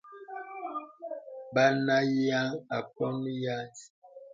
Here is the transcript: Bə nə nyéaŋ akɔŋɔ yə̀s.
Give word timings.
Bə 1.53 1.63
nə 1.85 1.95
nyéaŋ 2.13 2.49
akɔŋɔ 2.77 3.29
yə̀s. 3.43 3.79